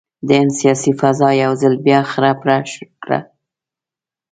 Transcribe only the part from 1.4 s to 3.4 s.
یو ځل بیا خړه پړه کړه.